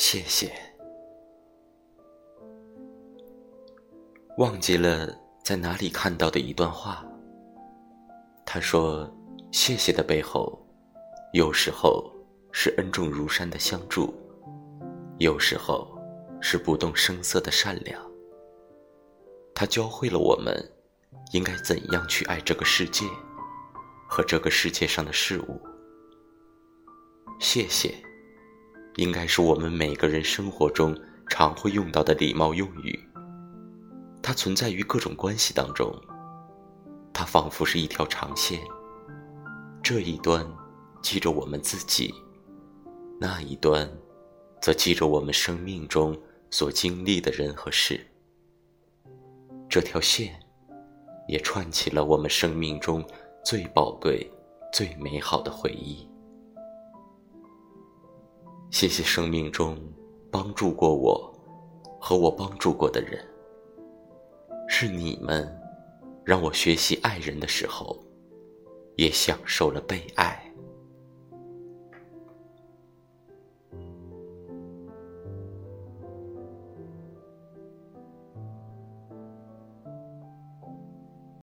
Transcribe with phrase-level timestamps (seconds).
[0.00, 0.52] 谢谢。
[4.36, 5.12] 忘记了
[5.42, 7.04] 在哪里看到的一段话。
[8.46, 9.12] 他说
[9.50, 10.64] ：“谢谢的背后，
[11.32, 12.08] 有时候
[12.52, 14.14] 是恩重如山的相助，
[15.18, 15.98] 有时候
[16.40, 18.00] 是不动声色的善良。
[19.52, 20.54] 他教会了我们，
[21.32, 23.04] 应该怎样去爱这个世界
[24.08, 25.60] 和这个世界上的事物。
[27.40, 27.92] 谢谢。”
[28.98, 30.96] 应该是我们每个人生活中
[31.28, 32.98] 常会用到的礼貌用语。
[34.20, 35.94] 它存在于各种关系当中，
[37.12, 38.60] 它仿佛是一条长线，
[39.84, 40.44] 这一端
[41.00, 42.12] 记着我们自己，
[43.20, 43.88] 那一端
[44.60, 46.20] 则记着我们生命中
[46.50, 48.04] 所经历的人和事。
[49.68, 50.40] 这条线
[51.28, 53.06] 也串起了我们生命中
[53.44, 54.28] 最宝贵、
[54.72, 56.08] 最美好的回忆。
[58.70, 59.76] 谢谢生命中
[60.30, 61.32] 帮助过我
[61.98, 63.26] 和我帮助过的人，
[64.68, 65.48] 是你们
[66.24, 67.98] 让我学习爱人的时候，
[68.96, 70.47] 也享受了被爱。